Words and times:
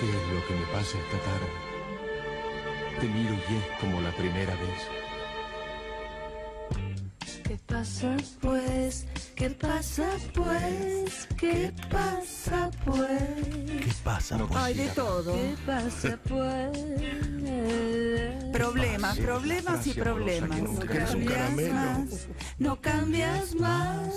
¿Qué 0.00 0.06
es 0.06 0.14
lo 0.32 0.46
que 0.46 0.54
me 0.54 0.66
pasa 0.72 0.96
esta 0.96 1.18
tarde? 1.28 1.50
Te 3.00 3.06
miro 3.06 3.34
y 3.34 3.56
es 3.56 3.80
como 3.80 4.00
la 4.00 4.10
primera 4.12 4.54
vez. 4.54 4.88
¿Qué 7.44 7.58
pasa 7.66 8.16
pues? 8.40 9.06
¿Qué 9.34 9.50
pasa 9.50 10.08
pues? 10.32 11.28
¿Qué 11.36 11.74
pasa 11.90 12.70
pues? 12.82 13.84
¿Qué 13.84 13.92
pasa? 14.02 14.38
No 14.38 14.46
pues? 14.48 14.60
Ay, 14.62 14.74
de 14.74 14.88
todo. 14.88 15.34
¿Qué 15.34 15.54
pasa 15.66 16.18
pues? 16.26 16.78
Problemas, 18.52 19.18
problemas 19.18 19.86
y 19.86 19.92
problemas. 19.92 20.60
No 20.60 20.80
cambias 20.80 21.54
más, 21.72 22.28
no 22.58 22.80
cambias 22.80 23.54
más, 23.54 24.08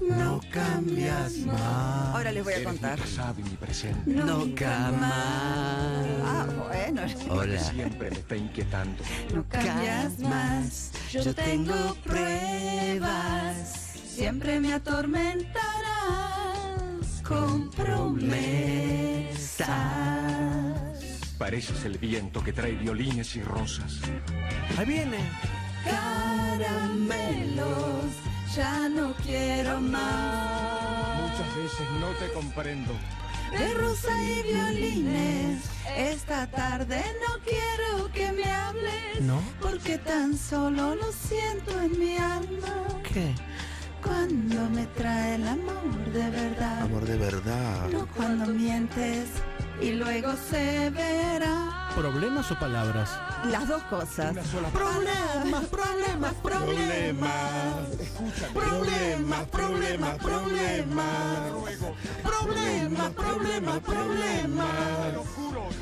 no 0.00 0.40
cambias 0.50 1.36
más. 1.38 2.14
Ahora 2.14 2.32
les 2.32 2.44
voy 2.44 2.54
a 2.54 2.64
contar. 2.64 2.98
pasado 2.98 3.34
y 3.38 3.42
mi 3.42 3.56
presente. 3.56 4.10
Nunca 4.10 4.90
más. 4.92 6.06
Ah, 6.24 6.46
bueno. 6.68 7.02
Que 7.02 7.58
siempre 7.58 8.10
me 8.10 8.16
está 8.16 8.36
inquietando. 8.36 9.04
No 9.34 9.44
cambias 9.48 10.18
más. 10.18 10.92
Yo 11.10 11.34
tengo 11.34 11.96
pruebas. 12.04 13.92
Siempre 14.14 14.60
me 14.60 14.74
atormentarás 14.74 15.62
con 17.22 17.70
promesas. 17.70 19.52
Pareces 21.42 21.84
el 21.84 21.98
viento 21.98 22.40
que 22.44 22.52
trae 22.52 22.70
violines 22.70 23.34
y 23.34 23.42
rosas. 23.42 23.98
Ahí 24.78 24.86
viene. 24.86 25.18
Caramelos, 25.84 27.64
ya 28.54 28.88
no 28.88 29.12
quiero 29.14 29.80
más. 29.80 31.20
Muchas 31.20 31.56
veces 31.56 31.90
no 31.98 32.10
te 32.10 32.32
comprendo. 32.32 32.92
De 33.50 33.74
rosa 33.74 34.12
y 34.22 34.42
violines, 34.52 35.64
esta 35.96 36.46
tarde 36.46 37.02
no 37.26 37.34
quiero 37.42 38.12
que 38.12 38.30
me 38.30 38.44
hables. 38.44 39.20
¿No? 39.22 39.42
Porque 39.60 39.98
tan 39.98 40.38
solo 40.38 40.94
lo 40.94 41.10
siento 41.10 41.76
en 41.80 41.98
mi 41.98 42.18
alma. 42.18 42.86
¿Qué? 43.02 43.34
Cuando 44.00 44.70
me 44.70 44.86
trae 44.86 45.34
el 45.34 45.48
amor 45.48 46.12
de 46.12 46.30
verdad. 46.30 46.82
Amor 46.82 47.04
de 47.04 47.16
verdad. 47.16 47.88
No 47.88 48.06
cuando 48.14 48.46
mientes 48.46 49.28
y 49.82 49.92
luego 49.92 50.32
se 50.50 50.90
verá. 50.90 51.90
¿Problemas 51.96 52.50
o 52.50 52.58
palabras? 52.58 53.10
Las 53.50 53.68
dos 53.68 53.82
cosas. 53.84 54.34
Problemas, 54.72 55.64
problemas, 55.66 56.34
problemas. 56.34 57.88
Problemas, 58.54 59.48
problemas, 59.48 60.18
problemas. 60.18 61.06
Problemas, 62.22 63.10
problemas, 63.12 63.80
problemas. 63.80 64.68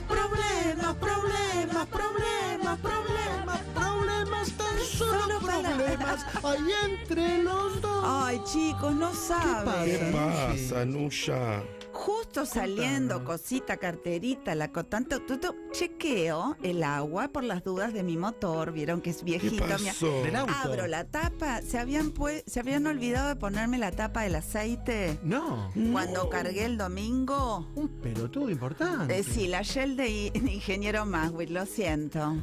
Problemas, 0.08 0.94
problemas, 0.94 1.86
problemas, 1.86 2.78
problemas. 2.78 3.60
Problemas, 3.74 4.52
tan 4.52 4.78
Solo 4.98 5.38
problemas. 5.38 6.26
Ahí 6.42 6.72
entre 6.84 7.42
los 7.42 7.80
dos. 7.80 8.04
Ay, 8.04 8.40
chicos, 8.44 8.94
no 8.94 9.12
saben. 9.14 9.84
¿Qué 9.84 10.12
pasa, 10.12 10.84
Nusha? 10.84 11.62
Justo 12.00 12.46
saliendo, 12.46 13.24
cosita, 13.24 13.76
carterita, 13.76 14.54
la 14.54 14.68
tanto, 14.72 15.20
tuto, 15.20 15.54
chequeo 15.70 16.56
el 16.62 16.82
agua 16.82 17.28
por 17.28 17.44
las 17.44 17.62
dudas 17.62 17.92
de 17.92 18.02
mi 18.02 18.16
motor. 18.16 18.72
Vieron 18.72 19.02
que 19.02 19.10
es 19.10 19.18
¿Qué 19.18 19.24
viejito. 19.24 19.64
mi- 19.64 19.68
pasó? 19.86 20.22
Del 20.22 20.34
auto. 20.36 20.52
Abro 20.64 20.86
la 20.86 21.04
tapa. 21.04 21.60
Se 21.60 21.78
habían, 21.78 22.14
se 22.46 22.60
habían 22.60 22.86
olvidado 22.86 23.28
de 23.28 23.36
ponerme 23.36 23.76
la 23.76 23.90
tapa 23.90 24.22
del 24.22 24.36
aceite. 24.36 25.18
No. 25.22 25.70
Cuando 25.92 26.30
cargué 26.30 26.64
el 26.64 26.78
domingo. 26.78 27.69
Un 27.75 27.88
pelotudo 28.00 28.48
importante. 28.48 29.19
Eh, 29.19 29.22
sí, 29.22 29.46
la 29.46 29.60
Shell 29.60 29.96
de 29.96 30.08
Ingeniero 30.34 31.04
Maswit, 31.04 31.50
lo 31.50 31.66
siento. 31.66 32.42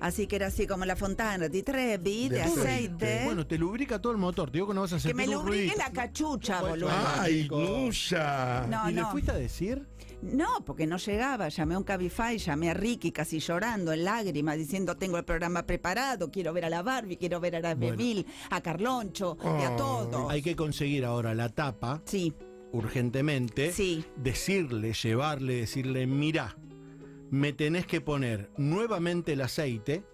Así 0.00 0.26
que 0.26 0.36
era 0.36 0.48
así 0.48 0.66
como 0.66 0.84
la 0.84 0.96
fontana 0.96 1.48
di 1.48 1.62
Trevi 1.62 2.28
de, 2.28 2.36
De 2.36 2.42
aceite. 2.42 3.22
Bueno, 3.24 3.46
te 3.46 3.56
lubrica 3.58 4.00
todo 4.00 4.12
el 4.12 4.18
motor. 4.18 4.50
Te 4.50 4.58
digo 4.58 4.68
que 4.68 4.74
no 4.74 4.82
vas 4.82 4.92
a 4.92 4.96
que 4.96 5.00
sentir 5.02 5.16
me 5.16 5.26
lubrique 5.26 5.72
ruido. 5.72 5.74
la 5.78 5.90
cachucha, 5.92 6.60
boludo. 6.60 6.90
¡Ay. 7.18 7.48
Nusha! 7.50 8.66
No, 8.68 8.90
¿Y 8.90 8.94
le 8.94 9.00
no. 9.02 9.10
fuiste 9.10 9.30
a 9.30 9.34
decir? 9.34 9.86
No, 10.22 10.64
porque 10.64 10.86
no 10.86 10.96
llegaba. 10.96 11.48
Llamé 11.48 11.74
a 11.74 11.78
un 11.78 11.84
Cabify, 11.84 12.38
llamé 12.38 12.70
a 12.70 12.74
Ricky 12.74 13.12
casi 13.12 13.40
llorando, 13.40 13.92
en 13.92 14.04
lágrimas, 14.04 14.56
diciendo 14.56 14.96
tengo 14.96 15.18
el 15.18 15.24
programa 15.24 15.64
preparado, 15.66 16.30
quiero 16.30 16.52
ver 16.54 16.64
a 16.64 16.70
la 16.70 16.82
Barbie, 16.82 17.16
quiero 17.18 17.40
ver 17.40 17.56
a 17.56 17.60
la 17.60 17.74
Bueno. 17.74 17.96
Bebil, 17.96 18.26
a 18.50 18.60
Carloncho, 18.62 19.36
y 19.60 19.62
a 19.64 19.76
todos. 19.76 20.30
Hay 20.30 20.40
que 20.40 20.56
conseguir 20.56 21.04
ahora 21.04 21.34
la 21.34 21.50
tapa 21.50 22.00
Sí, 22.06 22.32
urgentemente. 22.72 23.72
Sí. 23.72 24.04
Decirle, 24.16 24.92
llevarle, 24.94 25.56
decirle, 25.56 26.06
mira, 26.06 26.56
me 27.30 27.52
tenés 27.52 27.86
que 27.86 28.00
poner 28.00 28.50
nuevamente 28.56 29.32
el 29.32 29.40
aceite, 29.40 30.04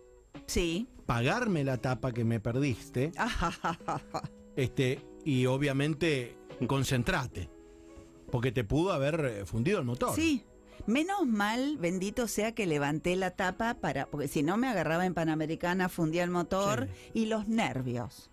sí. 0.46 0.88
pagarme 1.06 1.64
la 1.64 1.78
tapa 1.78 2.12
que 2.12 2.24
me 2.24 2.40
perdiste, 2.40 3.12
este, 4.56 5.00
y 5.24 5.46
obviamente 5.46 6.36
concentrate. 6.66 7.50
Porque 8.30 8.52
te 8.52 8.64
pudo 8.64 8.92
haber 8.92 9.24
eh, 9.24 9.46
fundido 9.46 9.78
el 9.78 9.84
motor. 9.84 10.14
Sí. 10.14 10.44
Menos 10.86 11.26
mal, 11.26 11.76
bendito 11.78 12.26
sea 12.26 12.52
que 12.52 12.66
levanté 12.66 13.14
la 13.14 13.32
tapa 13.32 13.74
para, 13.74 14.06
porque 14.06 14.28
si 14.28 14.42
no 14.42 14.56
me 14.56 14.66
agarraba 14.66 15.04
en 15.04 15.12
Panamericana, 15.14 15.88
fundía 15.88 16.24
el 16.24 16.30
motor 16.30 16.88
y 17.12 17.26
los 17.26 17.48
nervios. 17.48 18.29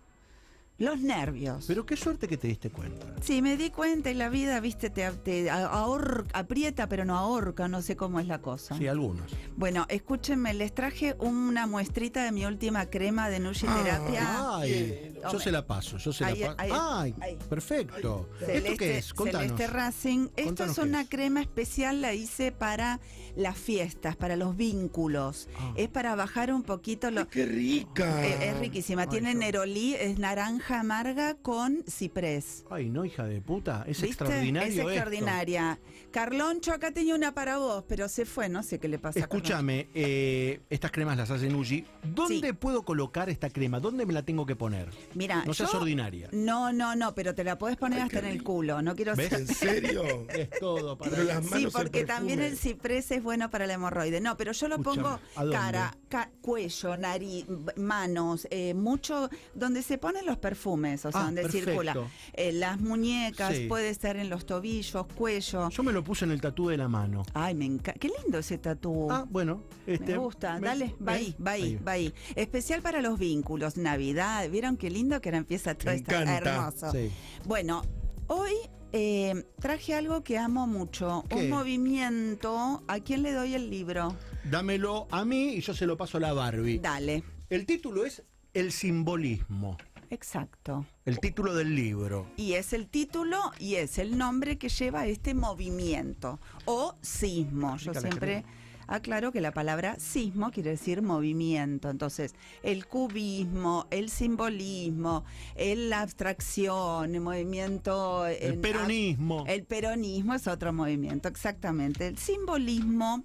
Los 0.78 1.00
nervios. 1.00 1.64
Pero 1.66 1.84
qué 1.84 1.96
suerte 1.96 2.28
que 2.28 2.36
te 2.36 2.46
diste 2.46 2.70
cuenta. 2.70 3.04
Sí, 3.20 3.42
me 3.42 3.56
di 3.56 3.70
cuenta 3.70 4.12
y 4.12 4.14
la 4.14 4.28
vida, 4.28 4.60
viste, 4.60 4.90
te, 4.90 5.10
te 5.10 5.50
ahor- 5.50 6.24
aprieta, 6.32 6.88
pero 6.88 7.04
no 7.04 7.18
ahorca, 7.18 7.66
no 7.66 7.82
sé 7.82 7.96
cómo 7.96 8.20
es 8.20 8.28
la 8.28 8.40
cosa. 8.40 8.78
Sí, 8.78 8.86
algunos. 8.86 9.26
Bueno, 9.56 9.86
escúchenme, 9.88 10.54
les 10.54 10.72
traje 10.72 11.16
una 11.18 11.66
muestrita 11.66 12.22
de 12.22 12.30
mi 12.30 12.46
última 12.46 12.86
crema 12.86 13.28
de 13.28 13.40
Nushi 13.40 13.66
Terapia. 13.66 14.56
Ay, 14.58 15.14
yo 15.32 15.40
se 15.40 15.50
la 15.50 15.66
paso, 15.66 15.98
yo 15.98 16.12
se 16.12 16.24
Ahí, 16.24 16.38
la 16.38 16.54
paso. 16.54 16.58
ahí, 16.60 17.12
Ay, 17.12 17.14
ahí. 17.32 17.38
perfecto. 17.48 18.28
¿Esto 18.46 18.76
qué 18.78 18.98
es? 18.98 19.12
Contanos. 19.14 19.42
Celeste 19.48 19.66
Racing. 19.66 20.28
Esto 20.36 20.44
Contanos 20.44 20.78
es 20.78 20.84
una 20.84 21.08
crema 21.08 21.40
especial, 21.40 22.00
la 22.02 22.14
hice 22.14 22.52
para 22.52 23.00
las 23.34 23.56
fiestas, 23.58 24.14
para 24.14 24.36
los 24.36 24.56
vínculos. 24.56 25.48
Ah. 25.58 25.72
Es 25.76 25.88
para 25.88 26.14
bajar 26.14 26.52
un 26.52 26.62
poquito 26.62 27.10
los... 27.10 27.26
¡Qué 27.26 27.46
rica! 27.46 28.24
Eh, 28.24 28.50
es 28.50 28.58
riquísima. 28.60 29.02
Ay, 29.02 29.08
Tiene 29.08 29.32
yo- 29.32 29.38
nerolí, 29.40 29.94
es 29.94 30.20
naranja 30.20 30.67
amarga 30.74 31.34
con 31.34 31.84
ciprés. 31.88 32.64
Ay, 32.70 32.88
no, 32.90 33.04
hija 33.04 33.24
de 33.24 33.40
puta. 33.40 33.80
Es 33.86 34.00
¿Viste? 34.02 34.06
extraordinario. 34.06 34.68
Es 34.68 34.76
esto. 34.78 34.90
extraordinaria. 34.90 35.78
Carloncho, 36.10 36.72
acá 36.72 36.90
tenía 36.92 37.14
una 37.14 37.32
para 37.34 37.58
vos, 37.58 37.84
pero 37.86 38.08
se 38.08 38.24
fue, 38.24 38.48
no 38.48 38.62
sé 38.62 38.78
qué 38.78 38.88
le 38.88 38.98
pasa 38.98 39.18
a 39.18 39.22
Escúchame, 39.22 39.88
eh, 39.94 40.60
estas 40.70 40.90
cremas 40.90 41.16
las 41.16 41.30
hacen 41.30 41.54
Uji. 41.54 41.84
¿Dónde 42.02 42.48
Sí. 42.48 42.52
puedo 42.54 42.82
colocar 42.84 43.28
esta 43.28 43.50
crema? 43.50 43.78
¿Dónde 43.80 44.06
me 44.06 44.12
la 44.14 44.22
tengo 44.22 44.46
que 44.46 44.56
poner? 44.56 44.88
Mira, 45.14 45.44
No 45.44 45.52
seas 45.54 45.70
yo- 45.72 45.78
ordinaria. 45.80 46.28
No, 46.32 46.72
no, 46.72 46.96
no, 46.96 47.14
pero 47.14 47.34
te 47.34 47.44
la 47.44 47.58
podés 47.58 47.76
poner 47.76 48.00
Ay, 48.00 48.06
hasta 48.06 48.18
en 48.20 48.24
el 48.26 48.42
culo. 48.42 48.80
No 48.82 48.94
quiero 48.96 49.14
¿Ves? 49.16 49.28
ser- 49.28 49.40
¿En 49.40 49.46
serio? 49.48 50.02
Es 50.28 50.50
todo 50.60 50.96
para 50.96 51.10
Pero 51.10 51.24
las 51.24 51.44
Sí, 51.44 51.50
manos 51.50 51.74
el 51.74 51.82
porque 51.82 52.04
también 52.04 52.40
el 52.40 52.56
ciprés 52.56 53.10
es 53.10 53.22
bueno 53.22 53.50
para 53.50 53.66
la 53.66 53.74
hemorroide. 53.74 54.20
No, 54.20 54.36
pero 54.36 54.52
yo 54.52 54.68
lo 54.68 54.78
pongo 54.82 55.18
cara, 55.34 55.94
ca- 56.08 56.30
cuello, 56.40 56.96
nariz, 56.96 57.44
manos, 57.76 58.46
eh, 58.50 58.74
mucho 58.74 59.28
donde 59.54 59.82
se 59.82 59.98
ponen 59.98 60.24
los 60.26 60.38
perfumes, 60.38 60.57
o 60.66 61.12
sea, 61.12 61.20
Ah, 61.20 61.24
donde 61.24 61.42
perfecto. 61.42 61.70
circula. 61.70 61.96
Eh, 62.34 62.52
las 62.52 62.80
muñecas, 62.80 63.54
Sí. 63.56 63.66
puede 63.68 63.88
estar 63.90 64.16
en 64.16 64.28
los 64.30 64.46
tobillos, 64.46 65.06
cuello. 65.14 65.68
Yo 65.70 65.82
me 65.82 65.92
lo 65.92 66.02
puse 66.04 66.24
en 66.24 66.30
el 66.32 66.40
tatú 66.40 66.68
de 66.68 66.76
la 66.76 66.88
mano. 66.88 67.22
Ay, 67.34 67.54
me 67.54 67.64
encanta. 67.64 67.98
Qué 67.98 68.10
lindo 68.22 68.38
ese 68.38 68.58
tatú. 68.58 69.10
Ah, 69.10 69.24
bueno. 69.28 69.62
Este, 69.86 70.12
me 70.12 70.18
gusta, 70.18 70.58
me- 70.58 70.66
dale, 70.66 70.94
va 71.06 71.12
ahí, 71.12 71.34
va 71.44 71.52
ahí, 71.52 71.76
va 71.76 71.92
ahí. 71.92 72.12
Especial 72.36 72.82
para 72.82 73.00
los 73.02 73.18
vínculos, 73.18 73.76
Navidad, 73.76 74.48
¿vieron 74.50 74.76
qué 74.76 74.90
lindo 74.90 75.20
que 75.20 75.28
ahora 75.30 75.38
empieza 75.38 75.74
todo 75.74 75.92
esto 75.92 76.14
hermoso? 76.14 76.92
Sí. 76.92 77.10
Bueno, 77.44 77.82
hoy 78.26 78.52
eh, 78.92 79.44
traje 79.60 79.94
algo 79.94 80.22
que 80.24 80.38
amo 80.38 80.66
mucho, 80.66 81.24
¿Qué? 81.28 81.34
un 81.36 81.50
movimiento. 81.50 82.82
¿A 82.88 83.00
quién 83.00 83.22
le 83.22 83.32
doy 83.32 83.54
el 83.54 83.68
libro? 83.70 84.14
Dámelo 84.44 85.06
a 85.10 85.24
mí 85.24 85.54
y 85.54 85.60
yo 85.60 85.74
se 85.74 85.86
lo 85.86 85.96
paso 85.96 86.16
a 86.16 86.20
la 86.20 86.32
Barbie. 86.32 86.78
Dale. 86.78 87.22
El 87.50 87.66
título 87.66 88.04
es 88.06 88.22
El 88.54 88.72
simbolismo. 88.72 89.76
Exacto. 90.10 90.86
El 91.04 91.18
título 91.20 91.54
del 91.54 91.74
libro. 91.74 92.26
Y 92.36 92.54
es 92.54 92.72
el 92.72 92.88
título 92.88 93.38
y 93.58 93.74
es 93.76 93.98
el 93.98 94.16
nombre 94.18 94.58
que 94.58 94.68
lleva 94.68 95.06
este 95.06 95.34
movimiento 95.34 96.40
o 96.64 96.94
sismo. 97.02 97.76
Yo 97.76 97.92
siempre 97.94 98.44
aclaro 98.86 99.32
que 99.32 99.42
la 99.42 99.52
palabra 99.52 99.96
sismo 99.98 100.50
quiere 100.50 100.70
decir 100.70 101.02
movimiento. 101.02 101.90
Entonces, 101.90 102.34
el 102.62 102.86
cubismo, 102.86 103.86
el 103.90 104.08
simbolismo, 104.08 105.24
el- 105.56 105.90
la 105.90 106.00
abstracción, 106.00 107.14
el 107.14 107.20
movimiento... 107.20 108.26
El 108.26 108.54
en- 108.54 108.60
peronismo. 108.62 109.44
El 109.46 109.64
peronismo 109.64 110.32
es 110.34 110.46
otro 110.46 110.72
movimiento, 110.72 111.28
exactamente. 111.28 112.06
El 112.06 112.16
simbolismo 112.18 113.22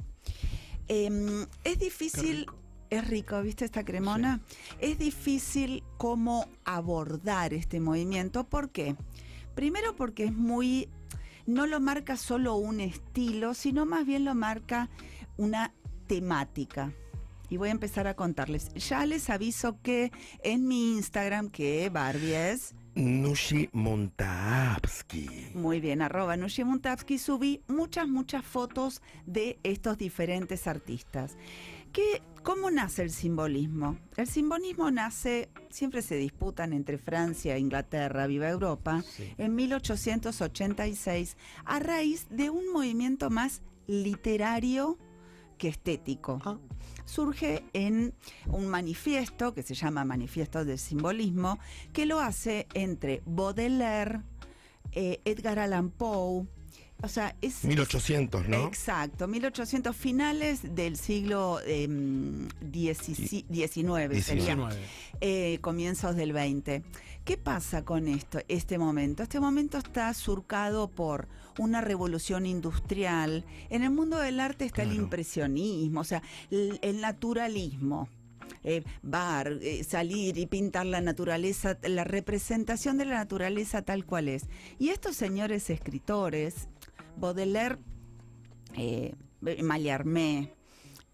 em, 0.90 1.46
es 1.64 1.80
difícil. 1.80 2.46
Es 2.94 3.08
rico, 3.08 3.42
¿viste 3.42 3.66
esta 3.66 3.84
cremona? 3.84 4.40
Es 4.80 5.00
difícil 5.00 5.84
cómo 5.98 6.46
abordar 6.64 7.52
este 7.52 7.80
movimiento. 7.80 8.44
¿Por 8.44 8.70
qué? 8.70 8.96
Primero 9.56 9.96
porque 9.96 10.26
es 10.26 10.32
muy 10.32 10.88
no 11.48 11.66
lo 11.66 11.80
marca 11.80 12.18
solo 12.18 12.56
un 12.56 12.80
estilo, 12.80 13.56
sino 13.56 13.88
más 13.88 14.06
bien 14.06 14.26
lo 14.26 14.36
marca 14.36 14.90
una 15.38 15.74
temática. 16.06 16.94
Y 17.50 17.58
voy 17.58 17.70
a 17.70 17.72
empezar 17.72 18.06
a 18.06 18.16
contarles. 18.16 18.72
Ya 18.76 19.08
les 19.08 19.32
aviso 19.32 19.82
que 19.82 20.12
en 20.44 20.68
mi 20.68 20.96
Instagram, 20.96 21.50
que 21.50 21.90
Barbie 21.90 22.52
es 22.52 22.76
Nushi 22.96 23.70
Montavsky. 23.74 25.50
Muy 25.56 25.80
bien, 25.80 26.04
arroba 26.04 26.38
Nushi 26.38 26.64
Montavsky, 26.64 27.18
subí 27.18 27.62
muchas, 27.68 28.08
muchas 28.08 28.46
fotos 28.46 29.02
de 29.26 29.58
estos 29.64 29.98
diferentes 29.98 30.68
artistas. 30.68 31.36
¿Qué, 31.94 32.24
¿Cómo 32.42 32.72
nace 32.72 33.04
el 33.04 33.12
simbolismo? 33.12 34.00
El 34.18 34.26
simbolismo 34.26 34.90
nace, 34.90 35.50
siempre 35.70 36.02
se 36.02 36.16
disputan 36.16 36.74
entre 36.74 36.98
Francia, 36.98 37.60
Inglaterra, 37.60 38.26
viva 38.26 38.50
Europa, 38.50 39.04
en 39.38 39.54
1886, 39.54 41.38
a 41.66 41.80
raíz 41.80 42.26
de 42.32 42.50
un 42.50 42.74
movimiento 42.74 43.30
más 43.30 43.62
literario 43.86 44.98
que 45.60 45.68
estético. 45.68 46.60
Surge 47.06 47.64
en 47.74 48.16
un 48.48 48.68
manifiesto 48.68 49.54
que 49.54 49.62
se 49.62 49.76
llama 49.76 50.04
Manifiesto 50.04 50.66
del 50.66 50.80
Simbolismo, 50.80 51.60
que 51.94 52.08
lo 52.08 52.20
hace 52.20 52.66
entre 52.74 53.22
Baudelaire, 53.28 54.22
eh, 54.94 55.22
Edgar 55.26 55.60
Allan 55.60 55.92
Poe, 55.92 56.48
o 57.04 57.08
sea, 57.10 57.36
es... 57.42 57.66
1800, 57.66 58.48
¿no? 58.48 58.66
Exacto, 58.66 59.28
1800 59.28 59.94
finales 59.94 60.74
del 60.74 60.96
siglo 60.96 61.60
em, 61.66 62.48
XIX, 62.72 64.24
sería, 64.24 64.56
19. 64.56 64.76
eh, 65.20 65.60
comienzos 65.60 66.16
del 66.16 66.32
20. 66.32 66.82
¿Qué 67.26 67.38
pasa 67.38 67.84
con 67.84 68.08
esto, 68.08 68.40
este 68.48 68.78
momento? 68.78 69.22
Este 69.22 69.42
momento 69.42 69.78
está 69.78 70.14
surcado 70.14 70.88
por 70.88 71.28
una 71.60 71.82
revolución 71.82 72.46
industrial. 72.46 73.44
En 73.70 73.84
el 73.84 73.92
mundo 73.92 74.18
del 74.18 74.40
arte 74.40 74.64
está 74.64 74.84
el 74.84 74.94
impresionismo, 74.94 76.00
o 76.00 76.06
sea, 76.06 76.24
el, 76.52 76.80
el 76.82 77.02
naturalismo. 77.02 78.08
Eh, 78.66 78.84
bar, 79.02 79.58
eh, 79.62 79.84
salir 79.84 80.38
y 80.38 80.46
pintar 80.46 80.86
la 80.86 81.02
naturaleza, 81.02 81.78
la 81.84 82.06
representación 82.06 82.98
de 82.98 83.06
la 83.06 83.16
naturaleza 83.16 83.82
tal 83.82 84.06
cual 84.06 84.30
es. 84.30 84.44
Y 84.80 84.90
estos 84.90 85.18
señores 85.18 85.70
escritores, 85.70 86.70
Baudelaire, 87.18 87.78
eh, 88.76 89.14
Mallarmé, 89.62 90.54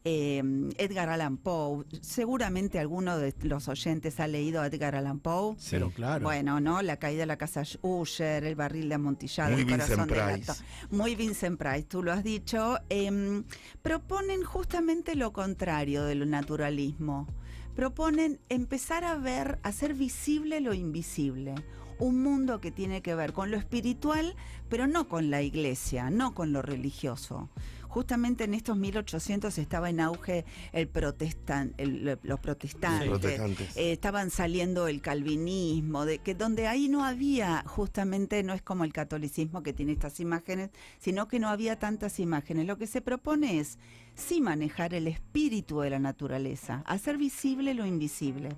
eh, 0.06 0.42
Edgar 0.78 1.10
Allan 1.10 1.38
Poe, 1.38 1.84
seguramente 2.02 2.80
alguno 2.80 3.18
de 3.18 3.34
los 3.44 3.68
oyentes 3.68 4.20
ha 4.20 4.28
leído 4.28 4.62
a 4.62 4.68
Edgar 4.68 4.96
Allan 4.96 5.20
Poe. 5.20 5.56
Pero 5.70 5.92
claro. 5.92 6.24
Bueno, 6.24 6.60
¿no? 6.60 6.82
La 6.82 6.98
caída 6.98 7.22
de 7.22 7.26
la 7.26 7.38
casa 7.38 7.64
Usher, 7.82 8.44
el 8.46 8.56
barril 8.56 8.88
de 8.90 8.96
amontillado, 8.96 9.52
Muy 9.52 9.62
el 9.62 9.70
corazón 9.70 10.08
Vincent 10.08 10.12
de 10.12 10.34
Price. 10.34 10.48
gato. 10.48 10.62
Muy 10.96 11.16
Vincent 11.16 11.60
Price, 11.60 11.84
tú 11.84 12.02
lo 12.02 12.14
has 12.14 12.24
dicho. 12.24 12.78
Em, 12.90 13.44
proponen 13.82 14.44
justamente 14.44 15.16
lo 15.16 15.34
contrario 15.34 16.06
del 16.06 16.30
naturalismo. 16.30 17.28
Proponen 17.76 18.40
empezar 18.50 19.04
a 19.04 19.16
ver, 19.16 19.60
hacer 19.64 19.94
visible 19.94 20.60
lo 20.62 20.74
invisible. 20.74 21.56
Un 22.00 22.24
mundo 22.24 22.62
que 22.62 22.72
tiene 22.72 23.02
que 23.02 23.14
ver 23.14 23.34
con 23.34 23.52
lo 23.52 23.58
espiritual, 23.58 24.36
pero 24.70 24.88
no 24.88 25.08
con 25.10 25.30
la 25.30 25.42
iglesia, 25.42 26.10
no 26.10 26.34
con 26.34 26.54
lo 26.54 26.62
religioso. 26.62 27.50
Justamente 27.90 28.44
en 28.44 28.54
estos 28.54 28.78
1800 28.78 29.58
estaba 29.58 29.90
en 29.90 30.00
auge 30.00 30.46
el 30.74 30.88
protestan, 30.88 31.74
el- 31.78 32.18
los 32.22 32.40
protestantes, 32.40 33.04
Sí. 33.04 33.10
Protestantes. 33.10 33.76
eh, 33.78 33.92
estaban 33.92 34.30
saliendo 34.30 34.88
el 34.88 35.02
calvinismo, 35.02 36.06
de 36.06 36.20
que 36.20 36.36
donde 36.36 36.68
ahí 36.68 36.88
no 36.88 37.04
había 37.04 37.64
justamente 37.66 38.44
no 38.44 38.54
es 38.54 38.62
como 38.62 38.84
el 38.84 38.94
catolicismo 38.94 39.64
que 39.64 39.74
tiene 39.74 39.92
estas 39.94 40.20
imágenes, 40.20 40.70
sino 41.00 41.28
que 41.28 41.40
no 41.40 41.50
había 41.50 41.80
tantas 41.80 42.20
imágenes. 42.20 42.68
Lo 42.68 42.78
que 42.78 42.86
se 42.88 43.02
propone 43.02 43.60
es 43.60 43.80
sí 44.16 44.40
manejar 44.40 44.94
el 44.94 45.08
espíritu 45.08 45.80
de 45.82 45.90
la 45.90 46.00
naturaleza, 46.00 46.84
hacer 46.86 47.18
visible 47.18 47.74
lo 47.74 47.86
invisible. 47.88 48.50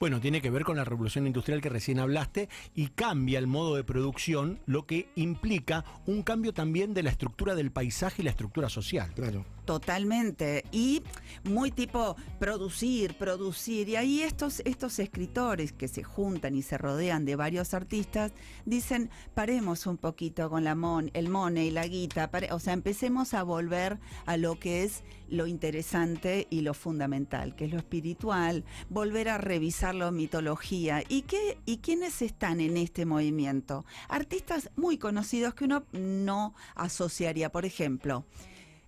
Bueno, 0.00 0.20
tiene 0.20 0.40
que 0.40 0.50
ver 0.50 0.64
con 0.64 0.76
la 0.76 0.84
revolución 0.84 1.26
industrial 1.26 1.60
que 1.60 1.68
recién 1.68 1.98
hablaste 1.98 2.48
y 2.74 2.88
cambia 2.88 3.38
el 3.38 3.46
modo 3.46 3.76
de 3.76 3.84
producción, 3.84 4.58
lo 4.66 4.86
que 4.86 5.08
implica 5.14 5.84
un 6.06 6.22
cambio 6.22 6.52
también 6.52 6.94
de 6.94 7.02
la 7.02 7.10
estructura 7.10 7.54
del 7.54 7.70
paisaje 7.70 8.22
y 8.22 8.24
la 8.24 8.30
estructura 8.30 8.68
social. 8.68 9.12
Claro. 9.14 9.44
Totalmente. 9.64 10.64
Y 10.72 11.02
muy 11.44 11.70
tipo 11.70 12.16
producir, 12.38 13.16
producir. 13.16 13.88
Y 13.88 13.96
ahí 13.96 14.22
estos, 14.22 14.60
estos 14.64 14.98
escritores 14.98 15.72
que 15.72 15.88
se 15.88 16.02
juntan 16.02 16.54
y 16.54 16.62
se 16.62 16.76
rodean 16.76 17.24
de 17.24 17.36
varios 17.36 17.72
artistas 17.72 18.32
dicen, 18.66 19.10
paremos 19.34 19.86
un 19.86 19.96
poquito 19.96 20.50
con 20.50 20.64
la 20.64 20.74
mon, 20.74 21.10
el 21.14 21.28
money, 21.28 21.70
la 21.70 21.86
guita. 21.86 22.30
o 22.50 22.58
sea, 22.58 22.74
empecemos 22.74 23.32
a 23.32 23.42
volver 23.42 23.98
a 24.26 24.36
lo 24.36 24.58
que 24.58 24.84
es 24.84 25.02
lo 25.28 25.46
interesante 25.46 26.46
y 26.50 26.60
lo 26.60 26.74
fundamental, 26.74 27.56
que 27.56 27.64
es 27.64 27.72
lo 27.72 27.78
espiritual, 27.78 28.64
volver 28.90 29.28
a 29.28 29.38
revisar 29.38 29.94
la 29.94 30.10
mitología. 30.10 31.02
¿Y, 31.08 31.22
qué, 31.22 31.58
¿Y 31.64 31.78
quiénes 31.78 32.20
están 32.22 32.60
en 32.60 32.76
este 32.76 33.06
movimiento? 33.06 33.84
Artistas 34.08 34.70
muy 34.76 34.98
conocidos 34.98 35.54
que 35.54 35.64
uno 35.64 35.84
no 35.92 36.54
asociaría. 36.74 37.50
Por 37.50 37.64
ejemplo, 37.64 38.24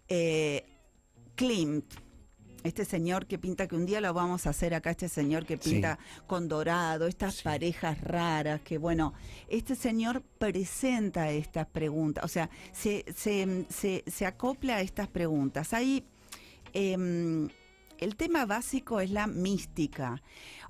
eh, 0.09 0.65
Klimt, 1.35 1.85
este 2.65 2.85
señor 2.85 3.27
que 3.27 3.39
pinta, 3.39 3.69
que 3.69 3.77
un 3.77 3.87
día 3.87 4.01
lo 4.01 4.13
vamos 4.13 4.47
a 4.47 4.51
hacer 4.51 4.75
acá, 4.75 4.91
este 4.91 5.09
señor 5.09 5.47
que 5.47 5.57
Sí. 5.57 5.71
pinta 5.71 5.99
con 6.27 6.49
dorado, 6.49 7.07
estas 7.07 7.43
parejas 7.43 8.01
raras, 8.01 8.61
que 8.63 8.79
bueno, 8.79 9.13
este 9.49 9.77
señor 9.77 10.23
presenta 10.39 11.31
estas 11.31 11.67
preguntas, 11.69 12.25
o 12.25 12.29
sea, 12.29 12.51
se, 12.73 13.05
se, 13.15 13.67
se- 13.69 14.03
se 14.07 14.27
acopla 14.27 14.77
a 14.77 14.81
estas 14.81 15.07
preguntas. 15.09 15.73
Ahí 15.73 16.05
em, 16.73 17.49
el 17.99 18.17
tema 18.17 18.47
básico 18.47 19.01
es 19.01 19.11
la 19.11 19.27
mística. 19.29 20.21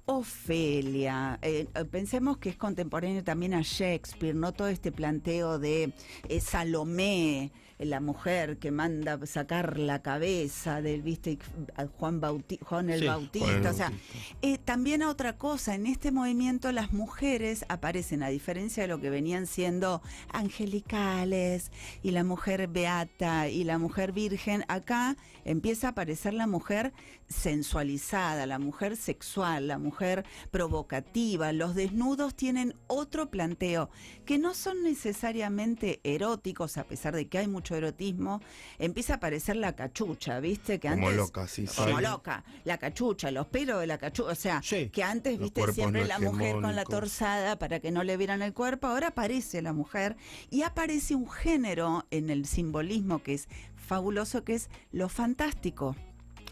Ofelia, 0.04 1.38
eh, 1.42 1.66
pensemos 1.90 2.38
que 2.38 2.48
es 2.50 2.56
contemporáneo 2.56 3.24
también 3.24 3.54
a 3.54 3.62
Shakespeare, 3.62 4.34
¿no? 4.34 4.52
Todo 4.52 4.68
este 4.68 4.92
planteo 4.92 5.58
de 5.58 5.92
eh, 6.28 6.40
Salomé, 6.40 7.50
la 7.78 8.00
mujer 8.00 8.58
que 8.58 8.70
manda 8.70 9.18
sacar 9.26 9.78
la 9.78 10.00
cabeza 10.00 10.80
del, 10.80 11.02
viste, 11.02 11.38
a 11.76 11.86
Juan, 11.86 12.20
Bauti- 12.22 12.58
Juan 12.62 12.88
el 12.88 13.00
Sí, 13.00 13.06
Bautista, 13.06 13.46
Juan 13.46 13.60
el 13.60 13.66
o 13.66 13.72
sea, 13.74 13.88
Bautista. 13.90 14.38
eh, 14.42 14.58
también 14.58 15.02
a 15.02 15.10
otra 15.10 15.36
cosa, 15.36 15.74
en 15.74 15.86
este 15.86 16.10
movimiento 16.10 16.72
las 16.72 16.92
mujeres 16.92 17.64
aparecen, 17.68 18.22
a 18.22 18.28
diferencia 18.28 18.82
de 18.82 18.88
lo 18.88 19.00
que 19.00 19.10
venían 19.10 19.46
siendo 19.46 20.00
angelicales 20.32 21.70
y 22.02 22.12
la 22.12 22.24
mujer 22.24 22.66
beata 22.68 23.48
y 23.48 23.64
la 23.64 23.78
mujer 23.78 24.12
virgen, 24.12 24.64
acá 24.68 25.16
empieza 25.44 25.88
a 25.88 25.90
aparecer 25.90 26.34
la 26.34 26.46
mujer 26.46 26.92
sensualizada, 27.28 28.46
la 28.46 28.58
mujer 28.58 28.96
sexual, 28.96 29.66
la 29.68 29.78
mujer 29.78 30.24
provocativa. 30.50 31.52
Los 31.52 31.74
desnudos 31.74 32.34
tienen 32.34 32.74
otro 32.86 33.30
planteo, 33.30 33.90
que 34.24 34.38
no 34.38 34.54
son 34.54 34.82
necesariamente 34.82 36.00
eróticos, 36.04 36.76
a 36.78 36.84
pesar 36.84 37.14
de 37.16 37.28
que 37.28 37.38
hay 37.38 37.48
mucho 37.66 37.74
erotismo. 37.74 38.40
Empieza 38.78 39.14
a 39.14 39.16
aparecer 39.16 39.56
la 39.56 39.74
cachucha, 39.74 40.38
¿viste? 40.40 40.78
Que 40.78 40.88
Como 40.88 41.06
antes, 41.08 41.16
loca, 41.16 41.48
sí, 41.48 41.66
Como 41.74 41.96
sí. 41.98 42.02
loca, 42.04 42.44
la 42.64 42.78
cachucha, 42.78 43.30
los 43.32 43.46
pelos 43.48 43.80
de 43.80 43.86
la 43.88 43.98
cachucha, 43.98 44.30
o 44.30 44.34
sea, 44.34 44.62
Sí. 44.62 44.88
que 44.90 45.02
antes, 45.02 45.32
Los 45.38 45.52
viste, 45.52 45.72
siempre 45.72 46.02
no 46.02 46.06
la 46.06 46.18
mujer 46.20 46.52
con 46.60 46.76
la 46.76 46.84
torsada 46.84 47.58
para 47.58 47.80
que 47.80 47.90
no 47.90 48.04
le 48.04 48.16
vieran 48.16 48.42
el 48.42 48.52
cuerpo, 48.52 48.86
ahora 48.86 49.08
aparece 49.08 49.62
la 49.62 49.72
mujer 49.72 50.16
y 50.50 50.62
aparece 50.62 51.14
un 51.16 51.28
género 51.28 52.06
en 52.10 52.30
el 52.30 52.46
simbolismo 52.46 53.22
que 53.22 53.34
es 53.34 53.48
fabuloso, 53.74 54.44
que 54.44 54.54
es 54.54 54.68
lo 54.92 55.08
fantástico. 55.08 55.96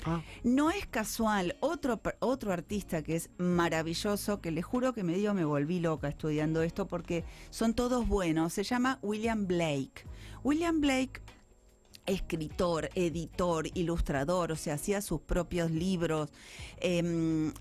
Ah. 0.04 0.22
No 0.42 0.70
es 0.70 0.86
casual, 0.86 1.56
otro, 1.60 2.00
otro 2.20 2.52
artista 2.52 3.02
que 3.02 3.16
es 3.16 3.30
maravilloso, 3.38 4.40
que 4.40 4.50
le 4.50 4.62
juro 4.62 4.92
que 4.92 5.02
me 5.02 5.14
dio, 5.14 5.34
me 5.34 5.44
volví 5.44 5.80
loca 5.80 6.08
estudiando 6.08 6.62
esto 6.62 6.86
porque 6.86 7.24
son 7.50 7.74
todos 7.74 8.06
buenos, 8.06 8.52
se 8.52 8.64
llama 8.64 8.98
William 9.02 9.46
Blake. 9.46 10.04
William 10.42 10.80
Blake 10.80 11.22
escritor, 12.06 12.90
editor, 12.94 13.66
ilustrador, 13.74 14.52
o 14.52 14.56
sea, 14.56 14.74
hacía 14.74 15.00
sus 15.00 15.20
propios 15.20 15.70
libros. 15.70 16.30
em, 16.80 17.52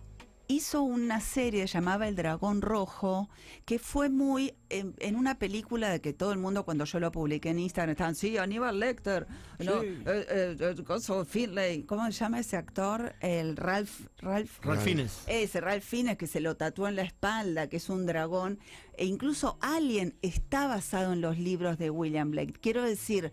hizo 0.48 0.82
una 0.84 1.22
serie 1.22 1.66
llamada 1.68 2.08
El 2.08 2.16
Dragón 2.16 2.62
Rojo, 2.62 3.30
que 3.66 3.80
fue 3.80 4.10
muy 4.10 4.54
en, 4.70 4.96
en 5.00 5.16
una 5.16 5.40
película 5.40 5.90
de 5.90 6.02
que 6.02 6.14
todo 6.14 6.32
el 6.32 6.40
mundo 6.40 6.66
cuando 6.66 6.86
yo 6.86 7.00
lo 7.00 7.12
publiqué 7.12 7.50
en 7.50 7.60
Instagram 7.60 7.92
estaban, 7.92 8.16
sí, 8.16 8.38
Aníbal 8.38 8.80
Lecter, 8.80 9.28
¿no? 9.60 9.82
Sí. 9.82 9.88
Eh, 9.88 10.26
eh, 10.30 10.58
eh, 10.60 10.84
coso, 10.84 11.26
Finlay, 11.26 11.84
¿cómo 11.84 12.06
se 12.06 12.12
llama 12.12 12.40
ese 12.40 12.58
actor? 12.58 13.16
El 13.20 13.56
Ralph, 13.56 14.08
Ralph, 14.20 14.60
Ralph 14.62 14.84
Fiennes. 14.84 15.24
ese 15.28 15.62
Ralph 15.62 15.84
Fiennes 15.84 16.18
que 16.18 16.28
se 16.28 16.40
lo 16.40 16.56
tatuó 16.56 16.88
en 16.88 16.96
la 16.96 17.04
espalda, 17.04 17.68
que 17.68 17.78
es 17.78 17.90
un 17.90 18.06
dragón, 18.06 18.60
e 18.98 19.06
incluso 19.06 19.58
Alien 19.62 20.16
está 20.22 20.68
basado 20.68 21.14
en 21.14 21.22
los 21.22 21.38
libros 21.38 21.78
de 21.78 21.90
William 21.90 22.32
Blake. 22.32 22.54
Quiero 22.60 22.84
decir, 22.84 23.32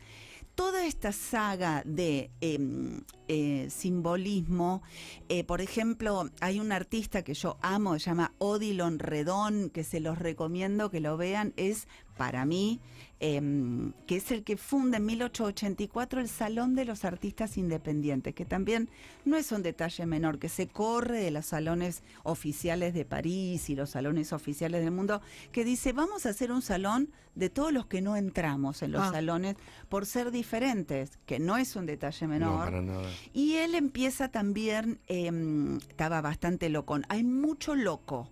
toda 0.55 0.85
esta 0.85 1.12
saga 1.12 1.83
de 1.87 2.31
em, 2.40 3.00
eh, 3.33 3.69
simbolismo. 3.71 4.83
Eh, 5.29 5.45
por 5.45 5.61
ejemplo, 5.61 6.29
hay 6.41 6.59
un 6.59 6.73
artista 6.73 7.23
que 7.23 7.35
yo 7.35 7.59
amo, 7.63 7.97
se 8.01 8.07
llama 8.07 8.35
Odilon 8.39 8.99
Redón, 8.99 9.71
que 9.71 9.85
se 9.85 10.01
los 10.01 10.19
recomiendo 10.19 10.91
que 10.91 10.99
lo 10.99 11.17
vean. 11.17 11.53
Es 11.57 11.87
para 12.17 12.45
mí, 12.45 12.81
em, 13.21 13.93
que 14.07 14.17
es 14.17 14.31
el 14.33 14.43
que 14.43 14.57
funda 14.57 14.97
en 14.99 15.07
1884 15.07 16.21
el 16.21 16.29
Salón 16.29 16.75
de 16.75 16.85
los 16.85 17.05
Artistas 17.05 17.57
Independientes, 17.57 18.35
que 18.35 18.45
también 18.45 18.91
no 19.25 19.37
es 19.37 19.53
un 19.53 19.63
detalle 19.63 20.05
menor, 20.07 20.39
que 20.39 20.49
se 20.51 20.67
corre 20.69 21.21
de 21.21 21.31
los 21.31 21.47
salones 21.47 22.03
oficiales 22.25 22.93
de 22.95 23.05
París 23.07 23.71
y 23.71 23.75
los 23.77 23.91
salones 23.91 24.33
oficiales 24.35 24.83
del 24.83 24.91
mundo, 24.91 25.23
que 25.53 25.65
dice, 25.65 25.93
vamos 25.93 26.27
a 26.27 26.31
hacer 26.31 26.51
un 26.53 26.63
salón 26.63 27.11
de 27.37 27.49
todos 27.49 27.73
los 27.73 27.87
que 27.87 28.03
no 28.03 28.17
entramos 28.17 28.83
en 28.83 28.93
los 28.93 29.03
Ah. 29.03 29.13
salones 29.13 29.57
por 29.89 30.05
ser 30.05 30.31
diferentes, 30.31 31.19
que 31.27 31.39
no 31.39 31.57
es 31.57 31.77
un 31.77 31.87
detalle 31.87 32.27
No, 32.27 32.33
menor. 32.33 32.65
para 32.67 32.83
nada. 32.83 33.09
Y 33.33 33.55
él 33.57 33.75
empieza 33.75 34.29
también, 34.29 34.99
em, 35.07 35.77
estaba 35.79 36.21
bastante 36.21 36.69
loco. 36.69 36.99
Hay 37.09 37.23
mucho 37.25 37.75
loco, 37.75 38.31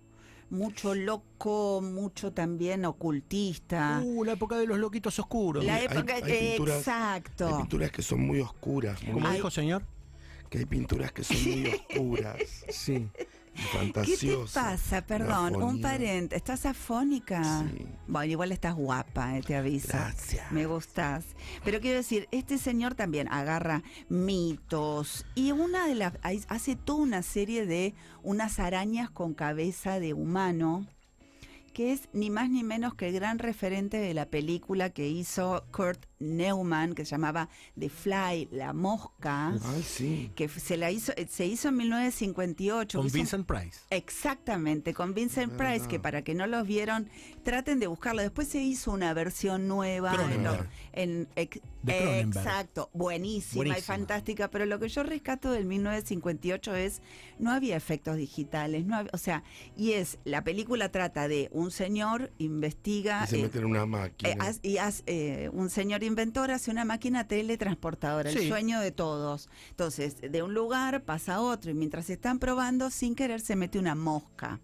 mucho 0.49 0.95
loco, 0.95 1.81
mucho 1.81 2.33
también 2.33 2.85
ocultista. 2.85 4.01
Uh, 4.03 4.23
la 4.23 4.33
época 4.33 4.57
de 4.57 4.65
los 4.67 4.77
loquitos 4.79 5.17
oscuros. 5.19 5.63
La 5.63 5.81
época, 5.81 6.15
hay 6.15 6.55
pinturas- 6.57 6.77
exacto. 6.79 7.47
Hay 7.47 7.61
pinturas 7.61 7.91
que 7.91 8.01
son 8.01 8.21
muy 8.21 8.39
oscuras. 8.39 9.01
muy- 9.03 9.13
¿Cómo 9.13 9.27
Ay. 9.27 9.35
dijo 9.35 9.51
señor? 9.51 9.83
que 10.49 10.57
hay 10.57 10.65
pinturas 10.65 11.11
que 11.11 11.23
son 11.23 11.37
muy 11.43 11.67
oscuras 11.89 12.37
Sí. 12.69 13.07
¿Qué 14.05 14.17
te 14.17 14.37
pasa? 14.53 15.01
Perdón, 15.05 15.61
un 15.61 15.81
parente. 15.81 16.35
¿Estás 16.35 16.65
afónica? 16.65 17.43
Sí. 17.43 17.85
Bueno, 18.07 18.31
igual 18.31 18.51
estás 18.51 18.75
guapa, 18.75 19.37
eh, 19.37 19.41
te 19.41 19.55
aviso. 19.55 19.89
Gracias. 19.89 20.51
Me 20.51 20.65
gustas. 20.65 21.25
Pero 21.63 21.79
quiero 21.79 21.97
decir, 21.97 22.27
este 22.31 22.57
señor 22.57 22.95
también 22.95 23.27
agarra 23.29 23.83
mitos 24.07 25.25
y 25.35 25.51
una 25.51 25.87
de 25.87 25.95
las 25.95 26.13
hace 26.23 26.75
toda 26.75 26.99
una 26.99 27.21
serie 27.21 27.65
de 27.65 27.93
unas 28.23 28.59
arañas 28.59 29.09
con 29.09 29.33
cabeza 29.33 29.99
de 29.99 30.13
humano 30.13 30.85
que 31.73 31.93
es 31.93 32.09
ni 32.13 32.29
más 32.29 32.49
ni 32.49 32.63
menos 32.63 32.93
que 32.95 33.07
el 33.07 33.13
gran 33.13 33.39
referente 33.39 33.97
de 33.97 34.13
la 34.13 34.25
película 34.25 34.89
que 34.89 35.07
hizo 35.07 35.63
Kurt 35.71 36.08
Neumann 36.19 36.93
que 36.95 37.05
se 37.05 37.11
llamaba 37.11 37.49
The 37.79 37.89
Fly, 37.89 38.49
la 38.51 38.73
mosca, 38.73 39.49
Ay, 39.63 39.83
sí. 39.83 40.31
que 40.35 40.47
se 40.49 40.77
la 40.77 40.91
hizo 40.91 41.13
se 41.29 41.45
hizo 41.45 41.69
en 41.69 41.77
1958. 41.77 42.97
Con 42.97 43.07
hizo 43.07 43.13
Vincent 43.17 43.45
Price. 43.47 43.79
Exactamente, 43.89 44.93
con 44.93 45.13
Vincent 45.13 45.53
Price, 45.53 45.73
Verdad. 45.73 45.87
que 45.87 45.99
para 45.99 46.21
que 46.23 46.35
no 46.35 46.45
los 46.47 46.67
vieron, 46.67 47.09
traten 47.43 47.79
de 47.79 47.87
buscarlo. 47.87 48.21
Después 48.21 48.47
se 48.47 48.61
hizo 48.61 48.91
una 48.91 49.13
versión 49.13 49.67
nueva. 49.67 50.11
En, 50.11 50.17
Cronenberg. 50.17 50.69
en- 50.93 51.27
ex- 51.35 51.61
De 51.83 51.97
Cronenberg. 51.97 52.45
exacto, 52.45 52.89
buenísima, 52.93 53.77
y 53.77 53.81
fantástica. 53.81 54.49
Pero 54.49 54.65
lo 54.65 54.79
que 54.79 54.89
yo 54.89 55.03
rescato 55.03 55.51
del 55.51 55.65
1958 55.65 56.75
es, 56.75 57.01
no 57.39 57.51
había 57.51 57.77
efectos 57.77 58.17
digitales, 58.17 58.85
no 58.85 58.97
había- 58.97 59.11
o 59.13 59.17
sea, 59.17 59.43
y 59.77 59.93
es, 59.93 60.19
la 60.25 60.43
película 60.43 60.91
trata 60.91 61.27
de 61.27 61.49
un 61.51 61.71
señor 61.71 62.31
investiga... 62.37 63.23
Y 63.23 63.27
se 63.27 63.39
eh, 63.39 63.43
mete 63.43 63.59
en 63.59 63.65
una 63.65 63.83
eh, 63.83 63.85
máquina. 63.85 64.31
haz- 64.45 64.59
y 64.61 64.77
haz, 64.77 65.03
eh, 65.05 65.49
un 65.53 65.69
señor 65.69 66.03
inventor 66.09 66.51
hace 66.51 66.69
una 66.71 66.83
máquina 66.83 67.25
teletransportadora, 67.27 68.29
el 68.29 68.47
sueño 68.49 68.81
de 68.81 68.91
todos. 68.91 69.49
Entonces, 69.69 70.17
de 70.19 70.43
un 70.43 70.53
lugar 70.53 71.03
pasa 71.05 71.35
a 71.35 71.41
otro 71.41 71.71
y 71.71 71.73
mientras 71.73 72.09
están 72.09 72.39
probando, 72.39 72.89
sin 72.89 73.15
querer 73.15 73.39
se 73.39 73.55
mete 73.55 73.79
una 73.79 73.95
mosca. 73.95 74.59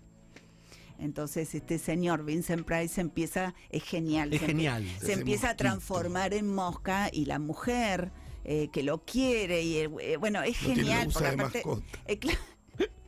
Entonces, 0.98 1.54
este 1.56 1.78
señor 1.78 2.24
Vincent 2.24 2.66
Price 2.66 3.00
empieza, 3.02 3.54
es 3.70 3.84
genial. 3.84 4.34
Es 4.34 4.40
se 4.40 4.46
empie- 4.46 4.50
genial. 4.50 4.88
Se 5.02 5.14
empieza 5.14 5.50
a 5.52 5.56
transformar 5.58 6.34
en 6.34 6.54
mosca 6.54 7.10
y 7.12 7.26
la 7.26 7.38
mujer 7.40 8.12
eh, 8.46 8.70
que 8.72 8.84
lo 8.84 9.04
quiere 9.04 9.62
y 9.64 9.78
eh, 9.80 10.18
bueno, 10.18 10.42
es 10.44 10.62
Lo 10.62 10.68
tiene- 10.74 10.82
lo 10.84 10.88
genial. 10.88 11.08
usa 11.08 11.20
porque 11.22 11.36
de 11.36 11.42
aparte, 11.44 11.64
mascota. 11.66 11.86
eh, 12.06 12.20